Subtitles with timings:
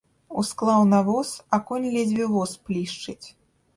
[0.43, 3.27] Усклаў на воз, а конь ледзьве воз плішчыць.